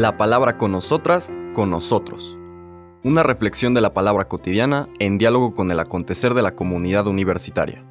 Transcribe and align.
La 0.00 0.16
palabra 0.16 0.56
con 0.56 0.72
nosotras, 0.72 1.30
con 1.52 1.68
nosotros. 1.68 2.38
Una 3.04 3.22
reflexión 3.22 3.74
de 3.74 3.82
la 3.82 3.92
palabra 3.92 4.28
cotidiana 4.28 4.88
en 4.98 5.18
diálogo 5.18 5.52
con 5.52 5.70
el 5.70 5.78
acontecer 5.78 6.32
de 6.32 6.40
la 6.40 6.54
comunidad 6.54 7.06
universitaria. 7.06 7.84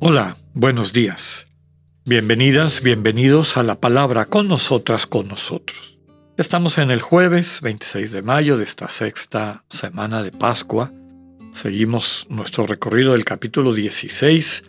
Hola, 0.00 0.38
buenos 0.54 0.92
días. 0.92 1.46
Bienvenidas, 2.04 2.82
bienvenidos 2.82 3.56
a 3.56 3.62
la 3.62 3.76
palabra 3.76 4.24
con 4.24 4.48
nosotras, 4.48 5.06
con 5.06 5.28
nosotros. 5.28 6.00
Estamos 6.36 6.78
en 6.78 6.90
el 6.90 7.00
jueves 7.00 7.60
26 7.60 8.10
de 8.10 8.22
mayo 8.22 8.58
de 8.58 8.64
esta 8.64 8.88
sexta 8.88 9.62
semana 9.68 10.24
de 10.24 10.32
Pascua. 10.32 10.90
Seguimos 11.52 12.26
nuestro 12.30 12.66
recorrido 12.66 13.12
del 13.12 13.26
capítulo 13.26 13.74
16, 13.74 14.64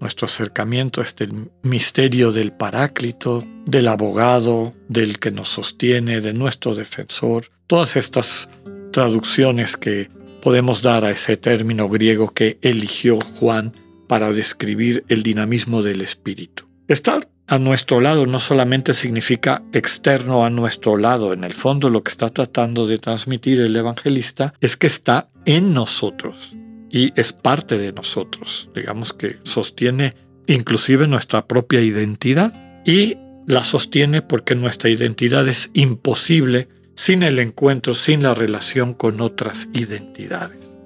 nuestro 0.00 0.26
acercamiento 0.26 1.00
a 1.00 1.04
este 1.04 1.28
misterio 1.62 2.30
del 2.30 2.52
Paráclito, 2.52 3.42
del 3.64 3.88
abogado, 3.88 4.74
del 4.88 5.18
que 5.18 5.30
nos 5.30 5.48
sostiene, 5.48 6.20
de 6.20 6.34
nuestro 6.34 6.74
defensor. 6.74 7.46
Todas 7.66 7.96
estas 7.96 8.50
traducciones 8.92 9.78
que 9.78 10.10
podemos 10.42 10.82
dar 10.82 11.06
a 11.06 11.10
ese 11.10 11.38
término 11.38 11.88
griego 11.88 12.28
que 12.32 12.58
eligió 12.60 13.18
Juan 13.40 13.72
para 14.06 14.30
describir 14.32 15.04
el 15.08 15.22
dinamismo 15.22 15.82
del 15.82 16.02
espíritu. 16.02 16.68
Estar 16.86 17.28
a 17.48 17.58
nuestro 17.58 18.00
lado 18.00 18.26
no 18.26 18.40
solamente 18.40 18.92
significa 18.92 19.62
externo 19.72 20.44
a 20.44 20.50
nuestro 20.50 20.96
lado, 20.96 21.32
en 21.32 21.44
el 21.44 21.52
fondo 21.52 21.88
lo 21.90 22.02
que 22.02 22.10
está 22.10 22.30
tratando 22.30 22.86
de 22.86 22.98
transmitir 22.98 23.60
el 23.60 23.76
evangelista 23.76 24.54
es 24.60 24.76
que 24.76 24.88
está 24.88 25.28
en 25.44 25.72
nosotros 25.72 26.54
y 26.90 27.12
es 27.18 27.32
parte 27.32 27.78
de 27.78 27.92
nosotros, 27.92 28.70
digamos 28.74 29.12
que 29.12 29.38
sostiene 29.44 30.14
inclusive 30.46 31.06
nuestra 31.06 31.46
propia 31.46 31.80
identidad 31.80 32.52
y 32.84 33.16
la 33.46 33.62
sostiene 33.62 34.22
porque 34.22 34.54
nuestra 34.54 34.90
identidad 34.90 35.46
es 35.46 35.70
imposible 35.74 36.68
sin 36.96 37.22
el 37.22 37.38
encuentro, 37.38 37.94
sin 37.94 38.22
la 38.22 38.34
relación 38.34 38.92
con 38.92 39.20
otras 39.20 39.68
identidades. 39.72 40.76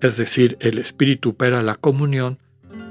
Es 0.00 0.16
decir, 0.16 0.56
el 0.60 0.78
Espíritu 0.78 1.30
opera 1.30 1.62
la 1.62 1.74
comunión 1.74 2.38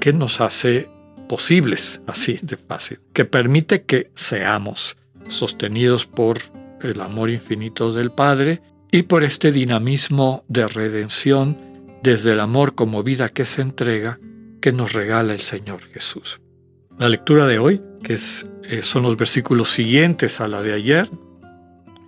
que 0.00 0.12
nos 0.12 0.40
hace 0.40 0.88
posibles, 1.28 2.02
así 2.06 2.38
de 2.42 2.56
fácil, 2.56 3.00
que 3.12 3.24
permite 3.24 3.82
que 3.82 4.10
seamos 4.14 4.96
sostenidos 5.26 6.06
por 6.06 6.38
el 6.82 7.00
amor 7.00 7.30
infinito 7.30 7.92
del 7.92 8.10
Padre 8.10 8.62
y 8.90 9.04
por 9.04 9.24
este 9.24 9.52
dinamismo 9.52 10.44
de 10.48 10.66
redención 10.66 11.56
desde 12.02 12.32
el 12.32 12.40
amor 12.40 12.74
como 12.74 13.02
vida 13.02 13.28
que 13.28 13.44
se 13.44 13.62
entrega 13.62 14.20
que 14.60 14.72
nos 14.72 14.92
regala 14.92 15.32
el 15.32 15.40
Señor 15.40 15.82
Jesús. 15.92 16.40
La 16.98 17.08
lectura 17.08 17.46
de 17.46 17.58
hoy, 17.58 17.80
que 18.02 18.14
es, 18.14 18.46
eh, 18.64 18.82
son 18.82 19.02
los 19.02 19.16
versículos 19.16 19.70
siguientes 19.70 20.40
a 20.40 20.48
la 20.48 20.62
de 20.62 20.74
ayer, 20.74 21.08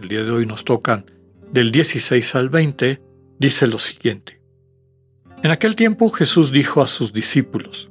el 0.00 0.08
día 0.08 0.22
de 0.22 0.30
hoy 0.30 0.46
nos 0.46 0.64
tocan 0.64 1.06
del 1.50 1.72
16 1.72 2.34
al 2.34 2.50
20, 2.50 3.00
dice 3.38 3.66
lo 3.66 3.78
siguiente. 3.78 4.40
En 5.42 5.50
aquel 5.50 5.76
tiempo 5.76 6.08
Jesús 6.10 6.52
dijo 6.52 6.82
a 6.82 6.86
sus 6.86 7.12
discípulos, 7.12 7.90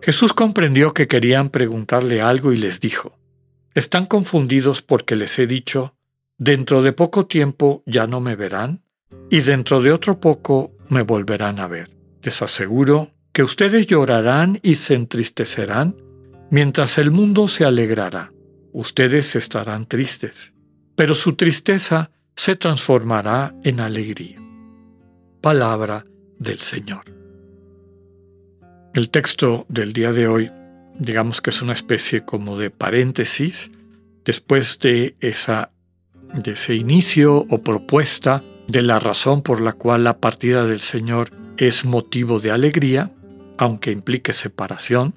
Jesús 0.00 0.32
comprendió 0.32 0.92
que 0.94 1.08
querían 1.08 1.50
preguntarle 1.50 2.20
algo 2.20 2.52
y 2.52 2.56
les 2.56 2.80
dijo, 2.80 3.18
Están 3.74 4.06
confundidos 4.06 4.82
porque 4.82 5.16
les 5.16 5.38
he 5.38 5.46
dicho, 5.46 5.96
dentro 6.38 6.82
de 6.82 6.92
poco 6.92 7.26
tiempo 7.26 7.82
ya 7.86 8.06
no 8.06 8.20
me 8.20 8.36
verán, 8.36 8.82
y 9.30 9.40
dentro 9.40 9.80
de 9.80 9.92
otro 9.92 10.20
poco 10.20 10.72
me 10.88 11.02
volverán 11.02 11.60
a 11.60 11.66
ver. 11.66 11.90
Les 12.22 12.42
aseguro 12.42 13.12
que 13.32 13.42
ustedes 13.42 13.86
llorarán 13.86 14.58
y 14.62 14.76
se 14.76 14.94
entristecerán, 14.94 15.96
mientras 16.50 16.98
el 16.98 17.10
mundo 17.10 17.48
se 17.48 17.64
alegrará. 17.64 18.32
Ustedes 18.72 19.36
estarán 19.36 19.86
tristes, 19.86 20.52
pero 20.94 21.14
su 21.14 21.34
tristeza 21.34 22.10
se 22.34 22.56
transformará 22.56 23.54
en 23.64 23.80
alegría. 23.80 24.40
Palabra 25.40 26.04
del 26.38 26.60
Señor. 26.60 27.15
El 28.96 29.10
texto 29.10 29.66
del 29.68 29.92
día 29.92 30.10
de 30.10 30.26
hoy, 30.26 30.50
digamos 30.98 31.42
que 31.42 31.50
es 31.50 31.60
una 31.60 31.74
especie 31.74 32.24
como 32.24 32.56
de 32.56 32.70
paréntesis 32.70 33.70
después 34.24 34.78
de, 34.78 35.16
esa, 35.20 35.70
de 36.32 36.52
ese 36.52 36.76
inicio 36.76 37.44
o 37.50 37.58
propuesta 37.58 38.42
de 38.68 38.80
la 38.80 38.98
razón 38.98 39.42
por 39.42 39.60
la 39.60 39.74
cual 39.74 40.04
la 40.04 40.16
partida 40.16 40.64
del 40.64 40.80
Señor 40.80 41.30
es 41.58 41.84
motivo 41.84 42.40
de 42.40 42.52
alegría, 42.52 43.12
aunque 43.58 43.90
implique 43.90 44.32
separación, 44.32 45.14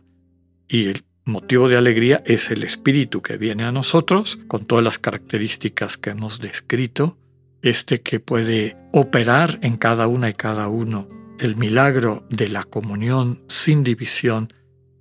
y 0.67 0.87
el 0.87 1.03
motivo 1.23 1.69
de 1.69 1.77
alegría 1.77 2.21
es 2.25 2.51
el 2.51 2.63
Espíritu 2.63 3.21
que 3.21 3.37
viene 3.37 3.63
a 3.63 3.71
nosotros, 3.71 4.39
con 4.49 4.65
todas 4.65 4.83
las 4.83 4.99
características 4.99 5.95
que 5.95 6.09
hemos 6.09 6.41
descrito, 6.41 7.17
este 7.61 8.01
que 8.01 8.19
puede 8.19 8.75
operar 8.91 9.57
en 9.61 9.77
cada 9.77 10.07
una 10.07 10.29
y 10.29 10.33
cada 10.33 10.67
uno 10.67 11.18
el 11.39 11.55
milagro 11.55 12.25
de 12.29 12.49
la 12.49 12.63
comunión 12.63 13.41
sin 13.47 13.83
división 13.83 14.49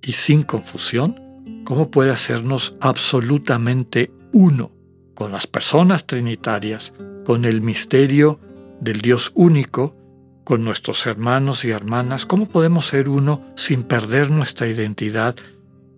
y 0.01 0.13
sin 0.13 0.43
confusión, 0.43 1.19
cómo 1.65 1.91
puede 1.91 2.11
hacernos 2.11 2.75
absolutamente 2.79 4.11
uno 4.33 4.71
con 5.13 5.31
las 5.31 5.47
personas 5.47 6.07
trinitarias, 6.07 6.93
con 7.25 7.45
el 7.45 7.61
misterio 7.61 8.39
del 8.79 9.01
Dios 9.01 9.31
único, 9.35 9.95
con 10.45 10.63
nuestros 10.63 11.05
hermanos 11.05 11.65
y 11.65 11.71
hermanas, 11.71 12.25
cómo 12.25 12.45
podemos 12.45 12.85
ser 12.85 13.09
uno 13.09 13.45
sin 13.55 13.83
perder 13.83 14.31
nuestra 14.31 14.67
identidad 14.67 15.35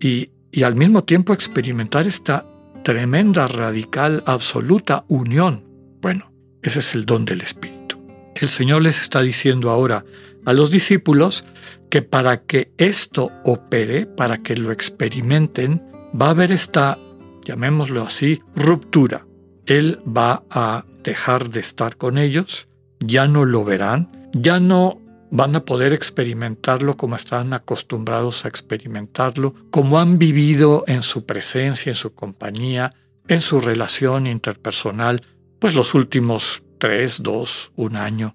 y, 0.00 0.30
y 0.50 0.64
al 0.64 0.74
mismo 0.74 1.04
tiempo 1.04 1.32
experimentar 1.32 2.06
esta 2.06 2.44
tremenda, 2.82 3.46
radical, 3.46 4.22
absoluta 4.26 5.04
unión. 5.08 5.64
Bueno, 6.00 6.32
ese 6.62 6.80
es 6.80 6.94
el 6.94 7.06
don 7.06 7.24
del 7.24 7.40
Espíritu. 7.40 7.98
El 8.34 8.48
Señor 8.48 8.82
les 8.82 9.00
está 9.00 9.22
diciendo 9.22 9.70
ahora 9.70 10.04
a 10.44 10.52
los 10.52 10.70
discípulos 10.70 11.44
que 11.90 12.02
para 12.02 12.42
que 12.42 12.72
esto 12.78 13.30
opere, 13.44 14.06
para 14.06 14.42
que 14.42 14.56
lo 14.56 14.72
experimenten, 14.72 15.82
va 16.20 16.26
a 16.26 16.30
haber 16.30 16.52
esta, 16.52 16.98
llamémoslo 17.44 18.02
así, 18.02 18.42
ruptura. 18.54 19.26
Él 19.66 20.00
va 20.06 20.44
a 20.50 20.84
dejar 21.04 21.50
de 21.50 21.60
estar 21.60 21.96
con 21.96 22.18
ellos, 22.18 22.68
ya 23.00 23.26
no 23.26 23.44
lo 23.44 23.64
verán, 23.64 24.30
ya 24.32 24.60
no 24.60 24.98
van 25.30 25.56
a 25.56 25.64
poder 25.64 25.92
experimentarlo 25.92 26.96
como 26.96 27.16
están 27.16 27.52
acostumbrados 27.52 28.44
a 28.44 28.48
experimentarlo, 28.48 29.54
como 29.70 29.98
han 29.98 30.18
vivido 30.18 30.84
en 30.86 31.02
su 31.02 31.24
presencia, 31.24 31.90
en 31.90 31.96
su 31.96 32.14
compañía, 32.14 32.94
en 33.28 33.40
su 33.40 33.60
relación 33.60 34.26
interpersonal 34.26 35.22
pues 35.62 35.76
los 35.76 35.94
últimos 35.94 36.64
tres, 36.78 37.22
dos, 37.22 37.70
un 37.76 37.94
año 37.94 38.34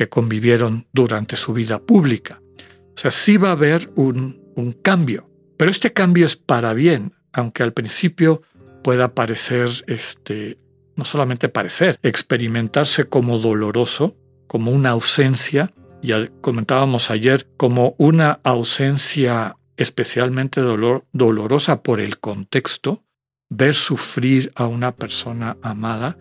que 0.00 0.08
convivieron 0.08 0.86
durante 0.94 1.36
su 1.36 1.52
vida 1.52 1.78
pública. 1.78 2.40
O 2.94 2.96
sea, 2.96 3.10
sí 3.10 3.36
va 3.36 3.48
a 3.48 3.52
haber 3.52 3.92
un, 3.96 4.42
un 4.56 4.72
cambio, 4.72 5.28
pero 5.58 5.70
este 5.70 5.92
cambio 5.92 6.24
es 6.24 6.36
para 6.36 6.72
bien, 6.72 7.12
aunque 7.34 7.62
al 7.62 7.74
principio 7.74 8.40
pueda 8.82 9.14
parecer, 9.14 9.68
este, 9.88 10.58
no 10.96 11.04
solamente 11.04 11.50
parecer, 11.50 11.98
experimentarse 12.02 13.10
como 13.10 13.38
doloroso, 13.38 14.16
como 14.46 14.70
una 14.70 14.88
ausencia, 14.88 15.74
ya 16.02 16.26
comentábamos 16.40 17.10
ayer, 17.10 17.46
como 17.58 17.94
una 17.98 18.40
ausencia 18.42 19.58
especialmente 19.76 20.62
dolor, 20.62 21.04
dolorosa 21.12 21.82
por 21.82 22.00
el 22.00 22.18
contexto, 22.20 23.04
ver 23.50 23.74
sufrir 23.74 24.50
a 24.54 24.64
una 24.64 24.96
persona 24.96 25.58
amada 25.60 26.16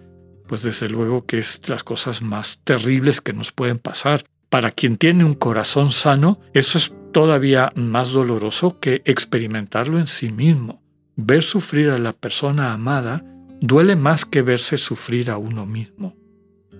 pues 0.49 0.63
desde 0.63 0.89
luego 0.89 1.27
que 1.27 1.37
es 1.37 1.61
las 1.69 1.83
cosas 1.83 2.23
más 2.23 2.61
terribles 2.63 3.21
que 3.21 3.33
nos 3.33 3.51
pueden 3.51 3.77
pasar. 3.77 4.25
Para 4.49 4.71
quien 4.71 4.97
tiene 4.97 5.23
un 5.23 5.35
corazón 5.35 5.91
sano, 5.91 6.41
eso 6.55 6.79
es 6.79 6.91
todavía 7.11 7.71
más 7.75 8.09
doloroso 8.09 8.79
que 8.79 9.03
experimentarlo 9.05 9.99
en 9.99 10.07
sí 10.07 10.31
mismo. 10.31 10.81
Ver 11.15 11.43
sufrir 11.43 11.91
a 11.91 11.99
la 11.99 12.13
persona 12.13 12.73
amada 12.73 13.23
duele 13.61 13.95
más 13.95 14.25
que 14.25 14.41
verse 14.41 14.79
sufrir 14.79 15.29
a 15.29 15.37
uno 15.37 15.67
mismo. 15.67 16.15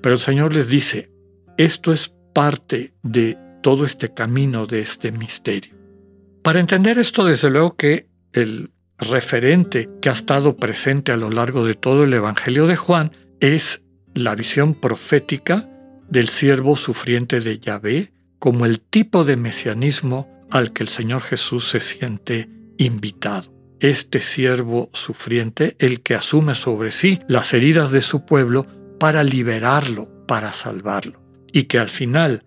Pero 0.02 0.14
el 0.14 0.20
Señor 0.20 0.56
les 0.56 0.70
dice, 0.70 1.12
esto 1.56 1.94
es 1.94 2.12
parte 2.34 2.96
de 3.04 3.38
todo 3.62 3.86
este 3.86 4.12
camino, 4.12 4.66
de 4.66 4.80
este 4.80 5.12
misterio. 5.12 5.76
Para 6.42 6.60
entender 6.60 6.98
esto, 6.98 7.24
desde 7.24 7.52
luego 7.52 7.76
que 7.76 8.08
el 8.34 8.72
referente 8.98 9.92
que 10.02 10.10
ha 10.10 10.14
estado 10.14 10.58
presente 10.58 11.12
a 11.12 11.18
lo 11.18 11.30
largo 11.30 11.64
de 11.66 11.76
todo 11.76 12.04
el 12.04 12.14
Evangelio 12.16 12.66
de 12.66 12.76
Juan 12.76 13.12
es 13.40 13.86
la 14.14 14.36
visión 14.36 14.74
profética 14.74 15.70
del 16.10 16.30
siervo 16.30 16.76
sufriente 16.76 17.40
de 17.40 17.60
Yahvé 17.60 18.12
como 18.40 18.66
el 18.66 18.80
tipo 18.80 19.24
de 19.24 19.38
mesianismo 19.38 20.30
al 20.50 20.74
que 20.74 20.84
el 20.84 20.90
Señor 20.90 21.22
Jesús 21.22 21.70
se 21.70 21.80
siente 21.80 22.50
invitado. 22.78 23.54
Este 23.80 24.20
siervo 24.20 24.90
sufriente, 24.94 25.76
el 25.80 26.02
que 26.02 26.16
asume 26.16 26.56
sobre 26.56 26.92
sí 26.92 27.20
las 27.28 27.54
heridas 27.54 27.92
de 27.92 28.02
su 28.02 28.26
pueblo 28.26 28.66
para 29.00 29.24
liberarlo, 29.24 30.26
para 30.26 30.52
salvarlo. 30.52 31.22
Y 31.52 31.64
que 31.64 31.80
al 31.80 31.90
final, 31.90 32.44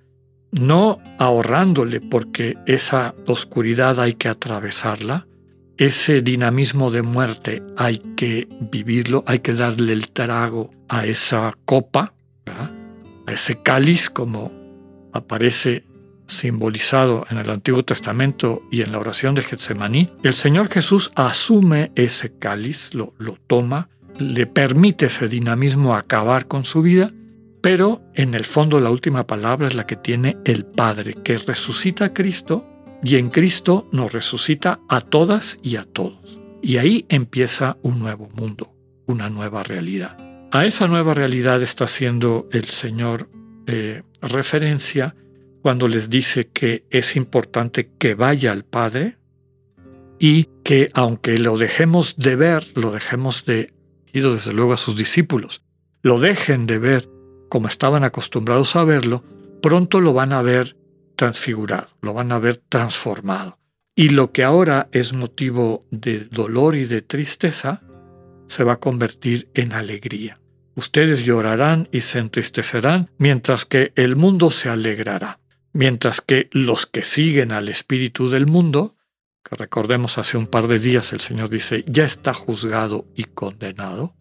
no 0.50 0.98
ahorrándole 1.18 2.00
porque 2.00 2.58
esa 2.66 3.14
oscuridad 3.26 3.98
hay 3.98 4.14
que 4.14 4.28
atravesarla, 4.28 5.26
ese 5.82 6.22
dinamismo 6.22 6.92
de 6.92 7.02
muerte 7.02 7.60
hay 7.76 7.98
que 8.16 8.46
vivirlo, 8.70 9.24
hay 9.26 9.40
que 9.40 9.52
darle 9.52 9.92
el 9.92 10.10
trago 10.10 10.70
a 10.88 11.06
esa 11.06 11.58
copa, 11.64 12.14
a 13.26 13.32
ese 13.32 13.62
cáliz 13.64 14.08
como 14.08 14.52
aparece 15.12 15.84
simbolizado 16.26 17.26
en 17.30 17.38
el 17.38 17.50
Antiguo 17.50 17.82
Testamento 17.82 18.62
y 18.70 18.82
en 18.82 18.92
la 18.92 19.00
oración 19.00 19.34
de 19.34 19.42
Getsemaní, 19.42 20.08
el 20.22 20.34
Señor 20.34 20.68
Jesús 20.68 21.10
asume 21.16 21.90
ese 21.96 22.32
cáliz, 22.38 22.94
lo, 22.94 23.14
lo 23.18 23.36
toma, 23.48 23.88
le 24.20 24.46
permite 24.46 25.06
ese 25.06 25.26
dinamismo 25.26 25.96
acabar 25.96 26.46
con 26.46 26.64
su 26.64 26.82
vida, 26.82 27.10
pero 27.60 28.02
en 28.14 28.34
el 28.34 28.44
fondo 28.44 28.78
la 28.78 28.90
última 28.90 29.26
palabra 29.26 29.66
es 29.66 29.74
la 29.74 29.84
que 29.84 29.96
tiene 29.96 30.36
el 30.44 30.64
Padre, 30.64 31.16
que 31.24 31.38
resucita 31.38 32.04
a 32.04 32.14
Cristo 32.14 32.68
y 33.02 33.16
en 33.16 33.30
Cristo 33.30 33.88
nos 33.92 34.12
resucita 34.12 34.80
a 34.88 35.00
todas 35.00 35.58
y 35.62 35.76
a 35.76 35.84
todos. 35.84 36.40
Y 36.62 36.76
ahí 36.76 37.06
empieza 37.08 37.76
un 37.82 37.98
nuevo 37.98 38.28
mundo, 38.34 38.74
una 39.06 39.28
nueva 39.28 39.62
realidad. 39.62 40.16
A 40.52 40.66
esa 40.66 40.86
nueva 40.86 41.14
realidad 41.14 41.62
está 41.62 41.84
haciendo 41.84 42.48
el 42.52 42.66
Señor 42.66 43.28
eh, 43.66 44.02
referencia 44.20 45.16
cuando 45.62 45.88
les 45.88 46.10
dice 46.10 46.48
que 46.48 46.84
es 46.90 47.16
importante 47.16 47.90
que 47.98 48.14
vaya 48.14 48.52
al 48.52 48.64
Padre 48.64 49.16
y 50.18 50.48
que 50.62 50.88
aunque 50.94 51.38
lo 51.38 51.56
dejemos 51.56 52.16
de 52.16 52.36
ver, 52.36 52.66
lo 52.74 52.92
dejemos 52.92 53.44
de 53.44 53.72
ir 54.12 54.28
desde 54.28 54.52
luego 54.52 54.74
a 54.74 54.76
sus 54.76 54.96
discípulos, 54.96 55.62
lo 56.02 56.20
dejen 56.20 56.66
de 56.66 56.78
ver 56.78 57.08
como 57.48 57.66
estaban 57.66 58.04
acostumbrados 58.04 58.76
a 58.76 58.84
verlo, 58.84 59.24
pronto 59.62 60.00
lo 60.00 60.12
van 60.12 60.32
a 60.32 60.42
ver 60.42 60.76
transfigurado, 61.22 61.88
lo 62.00 62.12
van 62.12 62.32
a 62.32 62.38
ver 62.38 62.56
transformado. 62.68 63.58
Y 63.94 64.10
lo 64.10 64.32
que 64.32 64.44
ahora 64.44 64.88
es 64.92 65.12
motivo 65.12 65.86
de 65.90 66.20
dolor 66.20 66.76
y 66.76 66.84
de 66.84 67.02
tristeza, 67.02 67.82
se 68.46 68.64
va 68.64 68.74
a 68.74 68.80
convertir 68.80 69.48
en 69.54 69.72
alegría. 69.72 70.40
Ustedes 70.74 71.24
llorarán 71.24 71.88
y 71.92 72.00
se 72.00 72.18
entristecerán, 72.18 73.10
mientras 73.18 73.66
que 73.66 73.92
el 73.96 74.16
mundo 74.16 74.50
se 74.50 74.68
alegrará 74.68 75.38
mientras 75.72 76.20
que 76.20 76.48
los 76.52 76.86
que 76.86 77.02
siguen 77.02 77.52
al 77.52 77.68
espíritu 77.68 78.28
del 78.28 78.46
mundo, 78.46 78.94
que 79.42 79.56
recordemos 79.56 80.18
hace 80.18 80.36
un 80.36 80.46
par 80.46 80.68
de 80.68 80.78
días 80.78 81.12
el 81.12 81.20
Señor 81.20 81.48
dice, 81.48 81.84
ya 81.86 82.04
está 82.04 82.34
juzgado 82.34 83.06
y 83.14 83.24
condenado, 83.24 84.14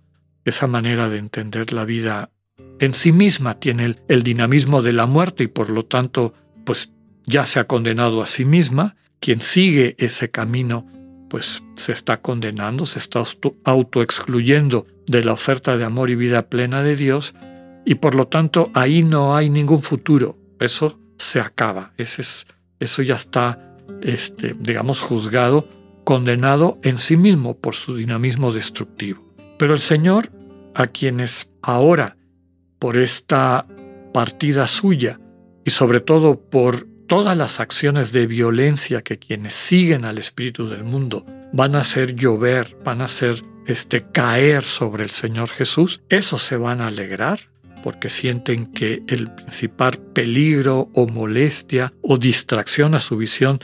esa 0.45 0.67
manera 0.67 1.09
de 1.09 1.17
entender 1.17 1.73
la 1.73 1.85
vida 1.85 2.31
en 2.79 2.93
sí 2.93 3.11
misma 3.11 3.59
tiene 3.59 3.97
el, 4.07 4.23
dinamismo 4.23 4.81
de 4.81 4.93
la 4.93 5.05
muerte 5.05 5.43
y 5.43 5.47
por 5.47 5.69
lo 5.69 5.85
tanto, 5.85 6.33
pues 6.65 6.91
ya 7.25 7.45
se 7.45 7.59
ha 7.59 7.65
condenado 7.65 8.21
a 8.21 8.25
sí 8.25 8.45
misma, 8.45 8.95
quien 9.19 9.41
sigue 9.41 9.95
ese 9.99 10.31
camino, 10.31 10.87
pues 11.29 11.63
se 11.75 11.91
está 11.91 12.21
condenando, 12.21 12.85
se 12.85 12.99
está 12.99 13.23
autoexcluyendo 13.63 14.85
de 15.07 15.23
la 15.23 15.33
oferta 15.33 15.77
de 15.77 15.85
amor 15.85 16.09
y 16.09 16.15
vida 16.15 16.47
plena 16.49 16.83
de 16.83 16.95
Dios, 16.95 17.35
y 17.85 17.95
por 17.95 18.15
lo 18.15 18.27
tanto 18.27 18.69
ahí 18.73 19.03
no 19.03 19.35
hay 19.35 19.49
ningún 19.49 19.81
futuro. 19.81 20.37
Eso 20.59 20.99
se 21.17 21.39
acaba. 21.39 21.93
Ese 21.97 22.21
es, 22.21 22.47
eso 22.79 23.01
ya 23.01 23.15
está, 23.15 23.77
este, 24.01 24.55
digamos, 24.59 25.01
juzgado, 25.01 25.67
condenado 26.03 26.79
en 26.83 26.97
sí 26.97 27.17
mismo 27.17 27.57
por 27.57 27.75
su 27.75 27.95
dinamismo 27.95 28.51
destructivo. 28.51 29.23
Pero 29.57 29.73
el 29.73 29.79
Señor, 29.79 30.31
a 30.73 30.87
quienes 30.87 31.51
ahora, 31.61 32.17
por 32.79 32.97
esta 32.97 33.67
partida 34.13 34.67
suya, 34.67 35.19
y 35.65 35.71
sobre 35.71 35.99
todo 35.99 36.39
por 36.39 36.87
todas 37.07 37.35
las 37.35 37.59
acciones 37.59 38.11
de 38.11 38.27
violencia 38.27 39.01
que 39.01 39.19
quienes 39.19 39.53
siguen 39.53 40.05
al 40.05 40.17
espíritu 40.17 40.69
del 40.69 40.83
mundo 40.83 41.25
van 41.53 41.75
a 41.75 41.81
hacer 41.81 42.15
llover, 42.15 42.77
van 42.83 43.01
a 43.01 43.05
hacer 43.05 43.43
este 43.67 44.05
caer 44.11 44.63
sobre 44.63 45.03
el 45.03 45.09
Señor 45.09 45.49
Jesús, 45.49 46.01
esos 46.09 46.41
se 46.41 46.57
van 46.57 46.81
a 46.81 46.87
alegrar 46.87 47.51
porque 47.83 48.09
sienten 48.09 48.67
que 48.67 49.03
el 49.07 49.29
principal 49.31 49.97
peligro 50.13 50.89
o 50.93 51.07
molestia 51.07 51.93
o 52.01 52.17
distracción 52.17 52.95
a 52.95 52.99
su 52.99 53.17
visión 53.17 53.59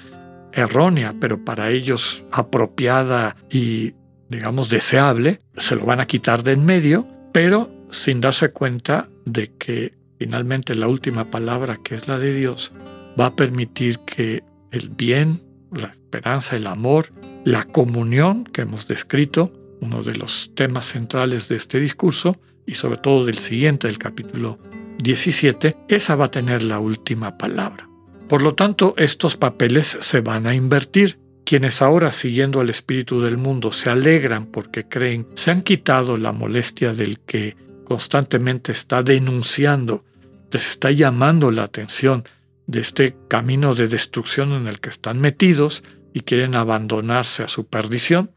errónea, 0.53 1.15
pero 1.19 1.43
para 1.43 1.69
ellos 1.69 2.23
apropiada 2.31 3.35
y, 3.51 3.93
digamos, 4.29 4.69
deseable, 4.69 5.39
se 5.55 5.75
lo 5.75 5.85
van 5.85 5.99
a 5.99 6.07
quitar 6.07 6.43
de 6.43 6.53
en 6.53 6.65
medio, 6.65 7.07
pero 7.31 7.71
sin 7.91 8.21
darse 8.21 8.51
cuenta 8.51 9.07
de 9.25 9.53
que 9.55 9.96
finalmente 10.17 10.75
la 10.75 10.87
última 10.87 11.29
palabra, 11.29 11.79
que 11.83 11.95
es 11.95 12.07
la 12.07 12.19
de 12.19 12.33
Dios, 12.33 12.73
va 13.19 13.27
a 13.27 13.35
permitir 13.35 13.99
que 13.99 14.43
el 14.71 14.89
bien, 14.89 15.41
la 15.71 15.87
esperanza, 15.87 16.55
el 16.55 16.67
amor, 16.67 17.13
la 17.43 17.63
comunión 17.63 18.43
que 18.45 18.61
hemos 18.61 18.87
descrito, 18.87 19.53
uno 19.81 20.03
de 20.03 20.15
los 20.15 20.51
temas 20.55 20.85
centrales 20.85 21.47
de 21.49 21.55
este 21.55 21.79
discurso, 21.79 22.39
y 22.65 22.75
sobre 22.75 22.97
todo 22.97 23.25
del 23.25 23.37
siguiente, 23.37 23.87
del 23.87 23.97
capítulo 23.97 24.59
17, 24.99 25.77
esa 25.87 26.15
va 26.15 26.25
a 26.25 26.31
tener 26.31 26.63
la 26.63 26.79
última 26.79 27.37
palabra. 27.37 27.87
Por 28.27 28.41
lo 28.41 28.55
tanto, 28.55 28.93
estos 28.97 29.37
papeles 29.37 29.97
se 30.01 30.21
van 30.21 30.47
a 30.47 30.55
invertir. 30.55 31.19
Quienes 31.45 31.81
ahora, 31.81 32.11
siguiendo 32.11 32.59
al 32.59 32.69
espíritu 32.69 33.21
del 33.21 33.37
mundo, 33.37 33.71
se 33.71 33.89
alegran 33.89 34.47
porque 34.47 34.85
creen, 34.85 35.27
se 35.35 35.51
han 35.51 35.61
quitado 35.61 36.17
la 36.17 36.33
molestia 36.33 36.91
del 36.91 37.19
que 37.19 37.55
constantemente 37.87 38.73
está 38.73 39.01
denunciando, 39.01 40.03
les 40.51 40.71
está 40.71 40.91
llamando 40.91 41.51
la 41.51 41.63
atención 41.63 42.25
de 42.65 42.81
este 42.81 43.15
camino 43.29 43.75
de 43.75 43.87
destrucción 43.87 44.51
en 44.51 44.67
el 44.67 44.81
que 44.81 44.89
están 44.89 45.21
metidos 45.21 45.85
y 46.13 46.19
quieren 46.19 46.55
abandonarse 46.55 47.43
a 47.43 47.47
su 47.47 47.65
perdición. 47.65 48.31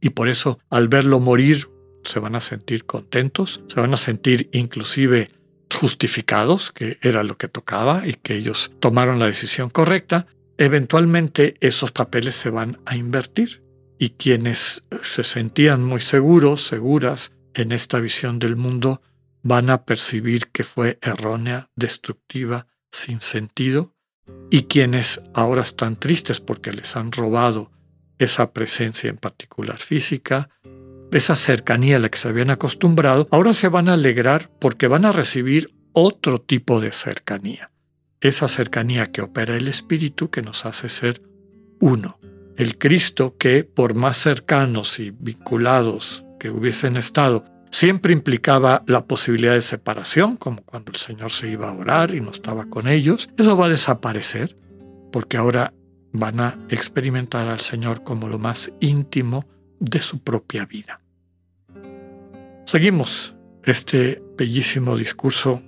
Y 0.00 0.10
por 0.10 0.28
eso, 0.28 0.58
al 0.70 0.88
verlo 0.88 1.20
morir 1.20 1.68
se 2.02 2.18
van 2.18 2.34
a 2.34 2.40
sentir 2.40 2.86
contentos, 2.86 3.60
se 3.68 3.78
van 3.78 3.92
a 3.92 3.98
sentir 3.98 4.48
inclusive 4.52 5.28
justificados, 5.70 6.72
que 6.72 6.96
era 7.02 7.22
lo 7.24 7.36
que 7.36 7.48
tocaba 7.48 8.08
y 8.08 8.14
que 8.14 8.36
ellos 8.36 8.72
tomaron 8.80 9.18
la 9.18 9.26
decisión 9.26 9.68
correcta, 9.68 10.28
eventualmente 10.56 11.56
esos 11.60 11.92
papeles 11.92 12.36
se 12.36 12.48
van 12.48 12.78
a 12.86 12.96
invertir 12.96 13.62
y 13.98 14.10
quienes 14.10 14.82
se 15.02 15.24
sentían 15.24 15.84
muy 15.84 16.00
seguros, 16.00 16.66
seguras 16.66 17.34
en 17.54 17.72
esta 17.72 18.00
visión 18.00 18.38
del 18.38 18.56
mundo, 18.56 19.02
van 19.42 19.70
a 19.70 19.84
percibir 19.84 20.48
que 20.48 20.64
fue 20.64 20.98
errónea, 21.02 21.70
destructiva, 21.76 22.66
sin 22.90 23.20
sentido, 23.20 23.94
y 24.50 24.64
quienes 24.64 25.22
ahora 25.34 25.62
están 25.62 25.96
tristes 25.96 26.40
porque 26.40 26.72
les 26.72 26.96
han 26.96 27.12
robado 27.12 27.70
esa 28.18 28.52
presencia 28.52 29.10
en 29.10 29.16
particular 29.16 29.78
física, 29.78 30.48
esa 31.12 31.36
cercanía 31.36 31.96
a 31.96 31.98
la 31.98 32.08
que 32.08 32.18
se 32.18 32.28
habían 32.28 32.50
acostumbrado, 32.50 33.28
ahora 33.30 33.52
se 33.52 33.68
van 33.68 33.88
a 33.88 33.94
alegrar 33.94 34.50
porque 34.60 34.88
van 34.88 35.04
a 35.04 35.12
recibir 35.12 35.74
otro 35.92 36.40
tipo 36.40 36.80
de 36.80 36.92
cercanía. 36.92 37.70
Esa 38.20 38.48
cercanía 38.48 39.06
que 39.06 39.22
opera 39.22 39.56
el 39.56 39.68
Espíritu 39.68 40.30
que 40.30 40.42
nos 40.42 40.64
hace 40.64 40.88
ser 40.88 41.22
uno. 41.80 42.18
El 42.56 42.78
Cristo 42.78 43.36
que, 43.36 43.64
por 43.64 43.94
más 43.94 44.16
cercanos 44.16 44.98
y 44.98 45.10
vinculados 45.10 46.24
que 46.44 46.50
hubiesen 46.50 46.98
estado, 46.98 47.46
siempre 47.70 48.12
implicaba 48.12 48.82
la 48.86 49.06
posibilidad 49.06 49.54
de 49.54 49.62
separación, 49.62 50.36
como 50.36 50.60
cuando 50.60 50.92
el 50.92 50.98
Señor 50.98 51.30
se 51.30 51.48
iba 51.48 51.70
a 51.70 51.72
orar 51.72 52.14
y 52.14 52.20
no 52.20 52.32
estaba 52.32 52.66
con 52.66 52.86
ellos, 52.86 53.30
eso 53.38 53.56
va 53.56 53.64
a 53.64 53.70
desaparecer, 53.70 54.54
porque 55.10 55.38
ahora 55.38 55.72
van 56.12 56.40
a 56.40 56.58
experimentar 56.68 57.48
al 57.48 57.60
Señor 57.60 58.04
como 58.04 58.28
lo 58.28 58.38
más 58.38 58.74
íntimo 58.80 59.46
de 59.80 60.00
su 60.00 60.22
propia 60.22 60.66
vida. 60.66 61.00
Seguimos 62.66 63.34
este 63.62 64.22
bellísimo 64.36 64.98
discurso 64.98 65.62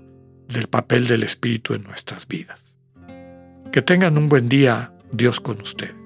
del 0.47 0.67
papel 0.67 1.07
del 1.07 1.23
Espíritu 1.23 1.73
en 1.73 1.85
nuestras 1.85 2.29
vidas. 2.29 2.77
Que 3.73 3.81
tengan 3.81 4.19
un 4.19 4.29
buen 4.29 4.51
día, 4.51 4.93
Dios 5.11 5.41
con 5.41 5.59
ustedes. 5.63 6.06